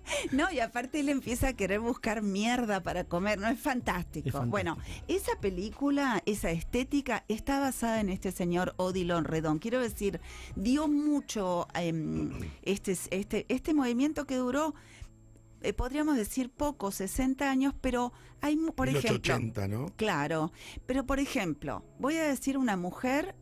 no, 0.32 0.52
y 0.52 0.60
aparte 0.60 1.00
él 1.00 1.10
empieza 1.10 1.50
a 1.50 1.54
querer 1.54 1.80
buscar 1.80 2.22
mierda 2.22 2.82
para 2.82 3.04
comer, 3.04 3.40
¿no? 3.40 3.48
Es 3.48 3.60
fantástico. 3.60 4.28
Es 4.28 4.34
fantástico. 4.34 4.52
Bueno, 4.52 4.78
esa 5.08 5.40
película, 5.40 6.22
esa 6.26 6.52
estética, 6.52 7.24
está 7.28 7.60
basada 7.60 8.00
en 8.00 8.10
este 8.10 8.32
señor 8.32 8.74
Odilon 8.78 9.26
Redón. 9.26 9.60
Quiero 9.60 9.80
decir, 9.82 10.20
dio 10.56 10.88
mucho 10.88 11.68
em, 11.74 12.32
este, 12.64 12.98
este, 13.12 13.46
este 13.50 13.74
movimiento 13.74 14.26
que 14.26 14.36
duró, 14.36 14.74
eh, 15.62 15.74
podríamos 15.74 16.16
decir, 16.18 16.50
poco, 16.50 16.92
60 16.92 17.50
años, 17.50 17.74
pero 17.82 18.14
hay, 18.42 18.56
por 18.76 18.88
ejemplo... 18.90 19.36
1880, 19.38 19.68
¿no? 19.68 19.88
Claro, 19.96 20.52
pero 20.86 21.06
por 21.06 21.20
ejemplo, 21.20 21.84
voy 22.00 22.16
a 22.18 22.24
decir 22.24 22.58
una 22.58 22.78
mujer 22.78 23.36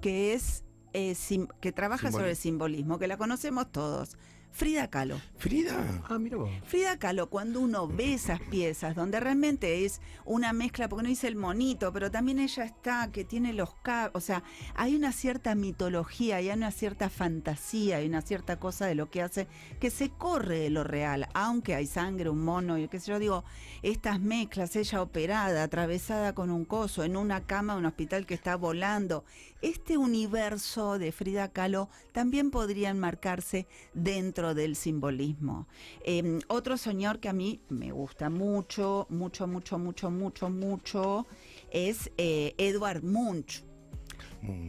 que 0.00 0.34
es 0.34 0.64
eh, 0.92 1.14
sim- 1.14 1.48
que 1.60 1.72
trabaja 1.72 2.10
sobre 2.12 2.30
el 2.30 2.36
simbolismo, 2.36 2.98
que 2.98 3.08
la 3.08 3.16
conocemos 3.16 3.70
todos, 3.72 4.16
Frida 4.52 4.88
Kahlo. 4.88 5.20
Frida. 5.36 6.02
Ah, 6.08 6.18
mira 6.18 6.36
vos. 6.36 6.50
Frida 6.64 6.98
Kahlo, 6.98 7.30
cuando 7.30 7.60
uno 7.60 7.86
ve 7.86 8.14
esas 8.14 8.40
piezas, 8.40 8.96
donde 8.96 9.20
realmente 9.20 9.84
es 9.84 10.00
una 10.24 10.52
mezcla, 10.52 10.88
porque 10.88 11.04
no 11.04 11.08
dice 11.08 11.28
el 11.28 11.36
monito, 11.36 11.92
pero 11.92 12.10
también 12.10 12.38
ella 12.40 12.64
está, 12.64 13.10
que 13.12 13.24
tiene 13.24 13.52
los 13.52 13.74
cabos, 13.82 14.12
o 14.14 14.20
sea, 14.20 14.42
hay 14.74 14.96
una 14.96 15.12
cierta 15.12 15.54
mitología, 15.54 16.36
hay 16.36 16.50
una 16.50 16.70
cierta 16.72 17.08
fantasía, 17.08 17.98
hay 17.98 18.08
una 18.08 18.22
cierta 18.22 18.58
cosa 18.58 18.86
de 18.86 18.94
lo 18.94 19.10
que 19.10 19.22
hace, 19.22 19.46
que 19.80 19.90
se 19.90 20.10
corre 20.10 20.58
de 20.58 20.70
lo 20.70 20.82
real, 20.82 21.28
aunque 21.34 21.74
hay 21.74 21.86
sangre, 21.86 22.28
un 22.28 22.44
mono, 22.44 22.78
y 22.78 22.88
qué 22.88 22.98
sé 22.98 23.12
yo, 23.12 23.18
digo, 23.18 23.44
estas 23.82 24.20
mezclas, 24.20 24.74
ella 24.76 25.02
operada, 25.02 25.62
atravesada 25.62 26.34
con 26.34 26.50
un 26.50 26.64
coso, 26.64 27.04
en 27.04 27.16
una 27.16 27.46
cama 27.46 27.74
de 27.74 27.80
un 27.80 27.86
hospital 27.86 28.26
que 28.26 28.34
está 28.34 28.56
volando, 28.56 29.24
este 29.60 29.96
universo 29.96 30.98
de 30.98 31.10
Frida 31.10 31.48
Kahlo 31.48 31.88
también 32.12 32.50
podría 32.50 32.90
enmarcarse 32.90 33.66
dentro 33.92 34.37
del 34.54 34.76
simbolismo. 34.76 35.66
Eh, 36.04 36.38
otro 36.48 36.76
señor 36.76 37.18
que 37.20 37.28
a 37.28 37.32
mí 37.32 37.60
me 37.68 37.92
gusta 37.92 38.30
mucho, 38.30 39.06
mucho, 39.10 39.46
mucho, 39.46 39.78
mucho, 39.78 40.10
mucho, 40.10 40.48
mucho, 40.50 41.26
es 41.70 42.10
eh, 42.16 42.54
Edward 42.58 43.02
Munch. 43.02 43.64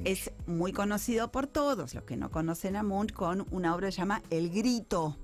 Es 0.04 0.32
muy 0.48 0.74
conocido 0.74 1.32
por 1.32 1.46
todos 1.46 1.94
los 1.94 2.04
que 2.04 2.18
no 2.18 2.32
conocen 2.32 2.76
a 2.76 2.82
Munch 2.84 3.14
con 3.14 3.46
una 3.52 3.76
obra 3.76 3.90
llama 3.90 4.24
El 4.32 4.50
Grito. 4.50 5.16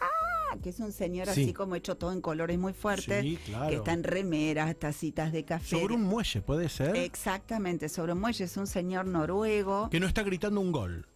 Ah, 0.00 0.56
que 0.62 0.70
es 0.70 0.78
un 0.78 0.92
señor 0.92 1.26
Sí. 1.28 1.42
así 1.42 1.52
como 1.52 1.74
hecho 1.74 1.96
todo 1.96 2.12
en 2.12 2.20
colores 2.20 2.56
muy 2.56 2.72
fuertes, 2.72 3.22
Sí, 3.22 3.36
claro. 3.44 3.68
que 3.70 3.76
está 3.76 3.92
en 3.92 4.04
remeras, 4.04 4.76
tacitas 4.78 5.32
de 5.32 5.44
café. 5.44 5.80
Sobre 5.80 5.94
un 5.94 6.04
muelle, 6.04 6.40
puede 6.40 6.68
ser. 6.68 6.94
Exactamente, 6.96 7.88
sobre 7.88 8.12
un 8.12 8.20
muelle, 8.20 8.44
es 8.44 8.56
un 8.56 8.68
señor 8.68 9.06
noruego. 9.06 9.88
Que 9.90 9.98
no 9.98 10.06
está 10.06 10.22
gritando 10.22 10.60
un 10.60 10.70
gol. 10.70 11.06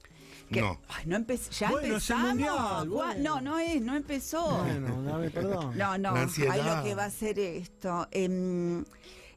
Que- 0.49 0.61
No. 0.61 0.81
Ay, 0.89 1.05
no 1.07 1.17
empezó. 1.17 1.51
Ya 1.53 1.71
Bueno, 1.71 1.97
es 1.97 2.11
el 2.11 2.17
empezamos. 2.17 2.29
mundial, 2.29 2.89
Gua- 2.89 3.15
bueno. 3.15 3.23
No, 3.23 3.41
no 3.41 3.59
es, 3.59 3.81
no 3.83 3.97
empezó. 3.97 4.59
Bueno, 4.65 5.03
dame 5.03 5.31
perdón. 5.31 5.77
No, 5.79 5.99
no, 5.99 6.15
ahí 6.15 6.63
lo 6.63 6.83
que 6.83 6.95
va 6.95 7.05
a 7.05 7.11
ser 7.11 7.39
esto. 7.39 8.09
Em, 8.11 8.85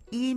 y, 0.10 0.36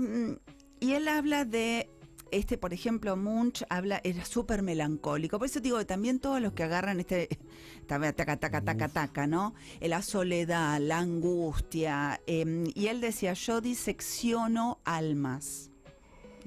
y 0.81 0.93
él 0.93 1.09
habla 1.09 1.45
de, 1.45 1.89
este, 2.31 2.59
por 2.59 2.73
ejemplo, 2.73 3.17
Munch 3.17 3.65
habla, 3.71 4.01
era 4.05 4.25
súper 4.25 4.63
melancólico. 4.63 5.39
Por 5.39 5.47
eso 5.47 5.61
digo 5.61 5.79
que 5.79 5.85
también 5.85 6.19
todos 6.21 6.41
los 6.41 6.53
que 6.53 6.63
agarran 6.65 7.01
este, 7.01 7.29
taca, 7.87 8.13
taca, 8.13 8.37
taca, 8.39 8.61
taca, 8.63 8.89
taca, 8.89 9.27
¿no? 9.27 9.55
La 9.81 10.03
soledad, 10.03 10.81
la 10.81 10.99
angustia. 10.99 12.21
em, 12.27 12.65
y 12.75 12.87
él 12.89 13.01
decía, 13.01 13.33
yo 13.35 13.61
disecciono 13.61 14.81
almas. 14.85 15.71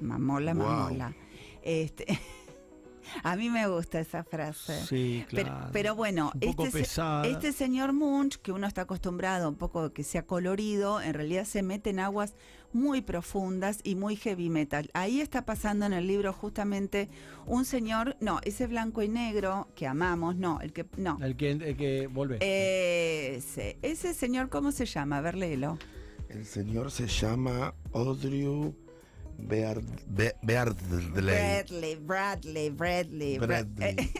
Mamola, 0.00 0.54
Wow. 0.54 0.62
mamola. 0.64 1.14
Este, 1.62 2.06
a 3.22 3.36
mí 3.36 3.50
me 3.50 3.66
gusta 3.66 4.00
esa 4.00 4.24
frase. 4.24 4.80
Sí, 4.86 5.24
Pero, 5.30 5.44
claro. 5.44 5.70
pero 5.72 5.94
bueno, 5.94 6.32
este, 6.40 6.82
este 7.24 7.52
señor 7.52 7.92
Munch, 7.92 8.36
que 8.36 8.52
uno 8.52 8.66
está 8.66 8.82
acostumbrado 8.82 9.48
un 9.48 9.56
poco 9.56 9.92
que 9.92 10.04
sea 10.04 10.26
colorido, 10.26 11.00
en 11.00 11.14
realidad 11.14 11.44
se 11.44 11.62
mete 11.62 11.90
en 11.90 12.00
aguas 12.00 12.34
muy 12.72 13.00
profundas 13.00 13.80
y 13.82 13.94
muy 13.94 14.16
heavy 14.16 14.50
metal. 14.50 14.90
Ahí 14.92 15.20
está 15.20 15.44
pasando 15.44 15.86
en 15.86 15.92
el 15.92 16.06
libro 16.06 16.32
justamente 16.32 17.08
un 17.46 17.64
señor, 17.64 18.16
no, 18.20 18.40
ese 18.44 18.66
blanco 18.66 19.02
y 19.02 19.08
negro 19.08 19.68
que 19.74 19.86
amamos, 19.86 20.36
no, 20.36 20.60
el 20.60 20.72
que, 20.72 20.86
no. 20.96 21.18
El 21.22 21.36
que, 21.36 21.50
el 21.50 21.76
que 21.76 22.06
vuelve. 22.06 22.38
Ese, 22.40 23.78
ese 23.82 24.14
señor, 24.14 24.48
¿cómo 24.48 24.72
se 24.72 24.86
llama? 24.86 25.18
A 25.18 25.20
ver, 25.20 25.36
léelo. 25.36 25.78
El 26.28 26.44
señor 26.44 26.90
se 26.90 27.06
llama 27.06 27.74
Audrey 27.92 28.44
Beard, 29.38 29.84
Be- 30.08 30.34
Beardley. 30.42 31.06
Bradley, 31.12 31.96
Bradley, 31.96 32.70
Bradley. 32.70 33.38
Bra- 33.38 33.64
Bradley. 33.64 34.10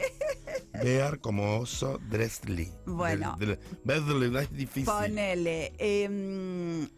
Bear 0.83 1.19
como 1.19 1.59
oso, 1.59 1.99
Dressley. 2.09 2.71
Bueno. 2.87 3.37
Bradley, 3.85 4.37
es 4.43 4.53
difícil. 4.53 4.85
Ponele. 4.85 5.73
em, 5.79 6.89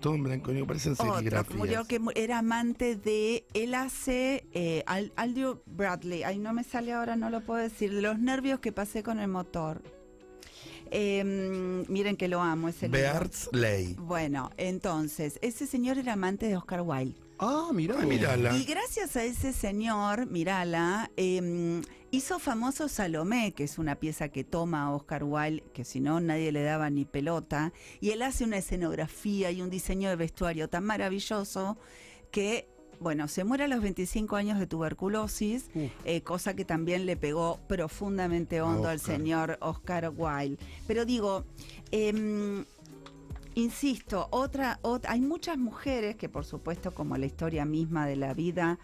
Todo 0.00 0.14
en 0.14 0.22
blanco 0.24 0.50
y 0.50 0.54
negro, 0.54 0.66
parecen 0.66 0.92
Otro 0.94 1.16
serigrafías. 1.16 1.58
murió 1.58 1.84
que 1.84 2.00
era 2.14 2.38
amante 2.38 2.96
de. 2.96 3.44
Él 3.54 3.74
hace. 3.74 4.46
Eh, 4.52 4.82
Al- 4.86 5.12
Aldous 5.16 5.58
Bradley. 5.66 6.22
Ay, 6.22 6.38
no 6.38 6.52
me 6.54 6.64
sale 6.64 6.92
ahora, 6.92 7.16
no 7.16 7.28
lo 7.30 7.42
puedo 7.42 7.60
decir. 7.60 7.94
De 7.94 8.00
los 8.02 8.18
nervios 8.18 8.60
que 8.60 8.72
pasé 8.72 9.02
con 9.02 9.18
el 9.20 9.28
motor. 9.28 9.82
Em, 10.90 11.84
miren 11.88 12.16
que 12.16 12.28
lo 12.28 12.40
amo, 12.42 12.68
ese 12.68 12.86
libro. 12.86 13.00
Beardsley. 13.00 13.94
Bueno, 13.98 14.50
entonces, 14.56 15.38
ese 15.42 15.66
señor 15.66 15.98
era 15.98 16.14
amante 16.14 16.46
de 16.46 16.56
Oscar 16.56 16.82
Wilde. 16.82 17.14
Ah, 17.44 17.70
mirá. 17.72 17.96
Ah, 17.98 18.06
mírala. 18.06 18.56
Y 18.56 18.64
gracias 18.64 19.16
a 19.16 19.24
ese 19.24 19.52
señor, 19.52 20.26
Mirala, 20.26 21.10
eh, 21.16 21.82
hizo 22.12 22.38
famoso 22.38 22.88
Salomé, 22.88 23.52
que 23.52 23.64
es 23.64 23.78
una 23.78 23.96
pieza 23.96 24.28
que 24.28 24.44
toma 24.44 24.84
a 24.84 24.90
Oscar 24.92 25.24
Wilde, 25.24 25.64
que 25.74 25.84
si 25.84 25.98
no 25.98 26.20
nadie 26.20 26.52
le 26.52 26.62
daba 26.62 26.88
ni 26.88 27.04
pelota, 27.04 27.72
y 28.00 28.10
él 28.10 28.22
hace 28.22 28.44
una 28.44 28.58
escenografía 28.58 29.50
y 29.50 29.60
un 29.60 29.70
diseño 29.70 30.08
de 30.08 30.14
vestuario 30.14 30.68
tan 30.68 30.84
maravilloso 30.84 31.78
que, 32.30 32.68
bueno, 33.00 33.26
se 33.26 33.42
muere 33.42 33.64
a 33.64 33.68
los 33.68 33.82
25 33.82 34.36
años 34.36 34.60
de 34.60 34.68
tuberculosis, 34.68 35.68
eh, 36.04 36.20
cosa 36.20 36.54
que 36.54 36.64
también 36.64 37.06
le 37.06 37.16
pegó 37.16 37.58
profundamente 37.66 38.60
hondo 38.60 38.86
al 38.86 39.00
señor 39.00 39.58
Oscar 39.60 40.12
Wilde. 40.16 40.62
Pero 40.86 41.04
digo, 41.04 41.44
em, 41.90 42.64
Insisto, 43.54 44.28
otra, 44.30 44.80
ot- 44.82 45.04
hay 45.08 45.20
muchas 45.20 45.58
mujeres 45.58 46.16
que 46.16 46.28
por 46.28 46.44
supuesto 46.44 46.94
como 46.94 47.16
la 47.18 47.26
historia 47.26 47.64
misma 47.64 48.06
de 48.06 48.16
la 48.16 48.32
vida 48.32 48.78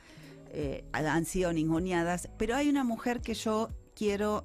eh, 0.51 0.85
han 0.93 1.25
sido 1.25 1.53
ninguneadas, 1.53 2.29
pero 2.39 2.55
hay 2.55 2.69
una 2.69 2.85
mujer 2.85 3.21
que 3.21 3.35
yo 3.35 3.71
quiero 3.95 4.45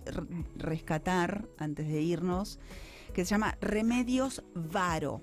rescatar 0.56 1.48
antes 1.58 1.88
de 1.88 2.01
irnos, 2.01 2.60
que 3.13 3.25
se 3.25 3.32
llama 3.32 3.58
Remedios 3.62 4.44
Varo. 4.56 5.22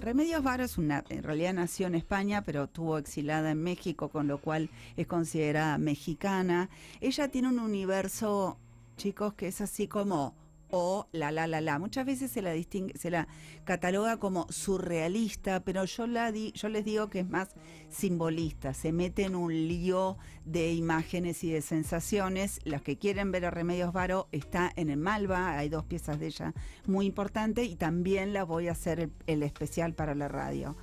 Remedios 0.00 0.42
Varo 0.42 0.64
es 0.64 0.78
una, 0.78 1.04
en 1.10 1.22
realidad 1.22 1.52
nació 1.52 1.86
en 1.86 1.94
España, 1.94 2.42
pero 2.42 2.64
estuvo 2.64 2.96
exilada 2.96 3.50
en 3.50 3.62
México, 3.62 4.08
con 4.08 4.26
lo 4.26 4.38
cual 4.40 4.70
es 4.96 5.06
considerada 5.06 5.76
mexicana. 5.76 6.70
Ella 7.02 7.28
tiene 7.28 7.48
un 7.48 7.58
universo, 7.58 8.58
chicos, 8.96 9.34
que 9.34 9.48
es 9.48 9.60
así 9.60 9.86
como 9.86 10.34
o 10.70 11.08
la 11.12 11.30
la 11.30 11.46
la 11.46 11.60
la. 11.60 11.78
Muchas 11.78 12.06
veces 12.06 12.30
se 12.30 12.42
la 12.42 12.52
distingue, 12.52 12.96
se 12.98 13.10
la 13.10 13.28
cataloga 13.64 14.18
como 14.18 14.46
surrealista, 14.50 15.60
pero 15.60 15.84
yo 15.84 16.06
la 16.06 16.32
di, 16.32 16.52
yo 16.52 16.68
les 16.68 16.84
digo 16.84 17.08
que 17.10 17.20
es 17.20 17.28
más 17.28 17.50
simbolista. 17.88 18.74
Se 18.74 18.92
mete 18.92 19.24
en 19.24 19.34
un 19.34 19.52
lío 19.52 20.18
de 20.44 20.72
imágenes 20.72 21.44
y 21.44 21.50
de 21.50 21.62
sensaciones. 21.62 22.60
Los 22.64 22.82
que 22.82 22.98
quieren 22.98 23.32
ver 23.32 23.46
a 23.46 23.50
Remedios 23.50 23.92
Varo 23.92 24.28
está 24.32 24.72
en 24.76 24.90
el 24.90 24.98
Malva, 24.98 25.56
hay 25.56 25.68
dos 25.68 25.84
piezas 25.84 26.18
de 26.18 26.26
ella 26.26 26.54
muy 26.86 27.06
importantes 27.06 27.68
y 27.68 27.76
también 27.76 28.32
la 28.32 28.44
voy 28.44 28.68
a 28.68 28.72
hacer 28.72 29.00
el, 29.00 29.12
el 29.26 29.42
especial 29.42 29.94
para 29.94 30.14
la 30.14 30.28
radio. 30.28 30.76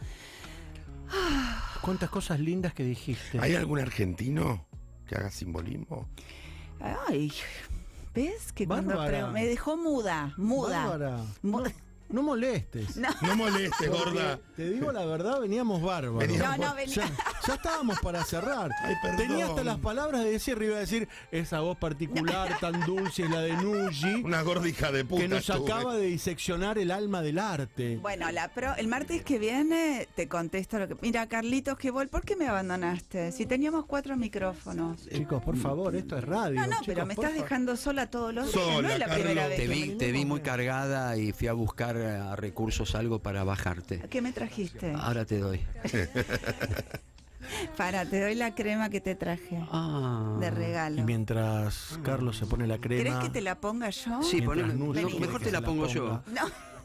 Cuántas 1.81 2.09
cosas 2.09 2.39
lindas 2.39 2.73
que 2.73 2.83
dijiste. 2.83 3.39
¿Hay 3.39 3.55
algún 3.55 3.79
argentino 3.79 4.65
que 5.07 5.15
haga 5.15 5.31
simbolismo? 5.31 6.09
Ay, 6.79 7.31
¿ves? 8.17 8.51
Que 8.53 8.67
cuando 8.67 8.95
Bárbara. 8.97 9.27
me 9.27 9.45
dejó 9.45 9.77
muda, 9.77 10.33
muda. 10.37 10.87
Bárbara, 10.87 11.23
Mu- 11.43 11.63
no 12.09 12.23
molestes. 12.23 12.97
No. 12.97 13.09
No 13.21 13.35
moleste, 13.35 13.87
Porque, 13.89 14.11
gorda. 14.11 14.39
Te 14.55 14.69
digo 14.69 14.91
la 14.91 15.05
verdad, 15.05 15.39
veníamos 15.39 15.81
bárbaros. 15.81 16.19
Veníamos- 16.19 16.57
No, 16.57 16.65
no, 16.69 16.75
venía- 16.75 16.95
Ya, 16.95 17.11
ya 17.47 17.53
estábamos 17.55 17.99
para 17.99 18.23
cerrar. 18.23 18.71
Ay, 18.83 18.95
perdón. 19.01 19.17
Tenía 19.27 19.45
hasta 19.47 19.63
las 19.63 19.77
palabras 19.77 20.23
de 20.23 20.31
decir, 20.31 20.57
iba 20.61 20.77
a 20.77 20.79
decir, 20.79 21.07
esa 21.31 21.59
voz 21.59 21.77
particular 21.77 22.57
tan 22.59 22.79
dulce 22.85 23.23
es 23.23 23.29
la 23.29 23.41
de 23.41 23.53
Nuji, 23.57 24.23
Una 24.23 24.41
gorda 24.41 24.67
hija 24.67 24.91
de 24.91 25.05
puta. 25.05 25.21
que 25.21 25.27
nos 25.27 25.49
acaba 25.49 25.95
de 25.95 26.05
diseccionar 26.07 26.77
el 26.77 26.91
alma 26.91 27.21
del 27.21 27.39
arte. 27.39 27.97
Bueno, 28.01 28.31
la 28.31 28.49
pro- 28.53 28.75
el 28.75 28.87
martes 28.87 29.23
que 29.23 29.39
viene 29.39 30.07
te 30.15 30.27
contesto 30.27 30.79
lo 30.79 30.87
que. 30.87 30.95
Mira, 31.01 31.27
Carlitos, 31.27 31.77
que 31.77 31.91
vol, 31.91 32.07
¿por 32.07 32.23
qué 32.23 32.35
me 32.35 32.47
abandonaste? 32.47 33.31
Si 33.31 33.45
teníamos 33.45 33.85
cuatro 33.85 34.15
micrófonos. 34.17 35.07
Chicos, 35.09 35.43
por 35.43 35.57
favor, 35.57 35.95
esto 35.95 36.17
es 36.17 36.23
radio. 36.23 36.59
No, 36.59 36.67
no, 36.67 36.71
chicos, 36.73 36.85
pero 36.87 37.05
me 37.05 37.13
estás 37.13 37.31
fa- 37.33 37.41
dejando 37.41 37.75
sola 37.77 38.09
todos 38.09 38.33
los 38.33 38.51
días. 38.51 38.65
Sola, 38.65 38.87
no 38.87 38.93
es 38.93 38.99
la 38.99 39.05
Carlos. 39.07 39.25
primera 39.25 39.47
vez 39.47 39.57
Te 39.57 39.67
vi, 39.67 39.87
me- 39.89 39.95
te 39.95 40.11
vi 40.11 40.25
muy 40.25 40.39
cargada 40.41 41.17
y 41.17 41.31
fui 41.33 41.47
a 41.47 41.53
buscar 41.53 41.96
eh, 41.99 42.17
a 42.17 42.35
recursos 42.35 42.95
algo 42.95 43.19
para 43.19 43.43
bajarte. 43.43 43.99
¿Qué 44.09 44.21
me 44.21 44.31
trajiste? 44.33 44.93
Ahora 44.95 45.25
te 45.25 45.39
doy. 45.39 45.61
Para, 47.77 48.03
te 48.05 48.19
doy 48.21 48.35
la 48.35 48.53
crema 48.55 48.89
que 48.89 48.99
te 48.99 49.15
traje 49.15 49.57
Ah. 49.71 50.35
de 50.39 50.49
regalo. 50.49 50.99
Y 50.99 51.03
mientras 51.03 51.97
Carlos 52.03 52.35
se 52.37 52.45
pone 52.45 52.67
la 52.67 52.77
crema. 52.79 53.03
¿Querés 53.03 53.15
que 53.19 53.29
te 53.29 53.41
la 53.41 53.55
ponga 53.55 53.89
yo? 53.89 54.21
Sí, 54.21 54.41
no, 54.41 54.51
quiere 54.53 55.19
mejor 55.19 55.41
te 55.41 55.51
la 55.51 55.59
la 55.61 55.65
pongo 55.65 55.83
ponga. 55.83 55.93
yo. 55.93 56.21
No, 56.27 56.41